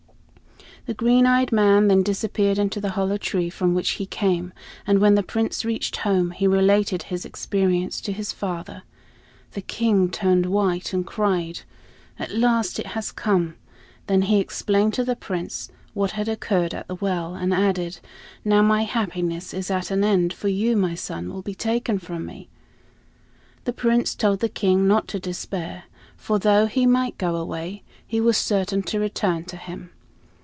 The 0.87 0.95
green 0.95 1.27
eyed 1.27 1.51
man 1.51 1.89
then 1.89 2.01
disappeared 2.01 2.57
into 2.57 2.81
the 2.81 2.89
hollow 2.89 3.17
tree 3.19 3.51
from 3.51 3.75
which 3.75 3.91
he 3.91 4.07
came; 4.07 4.51
and 4.87 4.97
when 4.97 5.13
the 5.13 5.21
Prince 5.21 5.63
reached 5.63 5.97
home, 5.97 6.31
he 6.31 6.47
related 6.47 7.03
his 7.03 7.23
experience 7.23 8.01
to 8.01 8.11
his 8.11 8.31
father. 8.33 8.81
The 9.51 9.61
King 9.61 10.09
turned 10.09 10.47
white, 10.47 10.91
and 10.91 11.05
cried: 11.05 11.61
"At 12.17 12.33
last, 12.35 12.79
it 12.79 12.87
has 12.87 13.11
come!" 13.11 13.57
Then 14.07 14.23
he 14.23 14.39
explained 14.39 14.95
to 14.95 15.05
the 15.05 15.15
Prince 15.15 15.69
what 15.93 16.11
had 16.11 16.27
occurred 16.27 16.73
at 16.73 16.87
the 16.87 16.95
well, 16.95 17.35
and 17.35 17.53
added, 17.53 17.99
"Now 18.43 18.63
my 18.63 18.81
happiness 18.83 19.53
is 19.53 19.69
at 19.69 19.91
an 19.91 20.03
end, 20.03 20.33
for 20.33 20.47
you, 20.47 20.75
my 20.75 20.95
son, 20.95 21.31
will 21.31 21.43
be 21.43 21.53
taken 21.53 21.99
from 21.99 22.25
me." 22.25 22.49
The 23.65 23.73
Prince 23.73 24.15
told 24.15 24.39
the 24.39 24.49
King 24.49 24.87
not 24.87 25.07
to 25.09 25.19
despair, 25.19 25.83
for 26.17 26.39
though 26.39 26.65
he 26.65 26.87
might 26.87 27.19
go 27.19 27.35
away, 27.35 27.83
he 28.07 28.19
was 28.19 28.35
certain 28.35 28.81
to 28.89 28.99
return 28.99 29.45
to 29.45 29.57
him. 29.57 29.91